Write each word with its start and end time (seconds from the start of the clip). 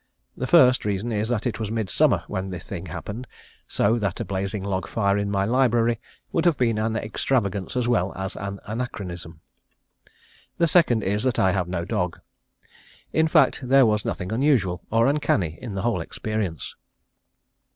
The 0.35 0.47
first 0.47 0.83
reason 0.83 1.11
is 1.11 1.27
that 1.29 1.45
it 1.45 1.59
was 1.59 1.69
midsummer 1.69 2.23
when 2.27 2.49
the 2.49 2.57
thing 2.59 2.87
happened, 2.87 3.27
so 3.67 3.99
that 3.99 4.19
a 4.19 4.25
blazing 4.25 4.63
log 4.63 4.87
fire 4.87 5.15
in 5.15 5.29
my 5.29 5.45
library 5.45 5.99
would 6.31 6.45
have 6.45 6.57
been 6.57 6.79
an 6.79 6.95
extravagance 6.95 7.75
as 7.77 7.87
well 7.87 8.11
as 8.15 8.35
an 8.35 8.59
anachronism. 8.65 9.41
The 10.57 10.65
second 10.65 11.03
is 11.03 11.21
that 11.21 11.37
I 11.37 11.51
have 11.51 11.67
no 11.67 11.85
dog. 11.85 12.19
In 13.13 13.27
fact 13.27 13.59
there 13.61 13.85
was 13.85 14.03
nothing 14.03 14.31
unusual, 14.31 14.81
or 14.89 15.05
uncanny 15.05 15.59
in 15.61 15.75
the 15.75 15.83
whole 15.83 16.01
experience. 16.01 16.75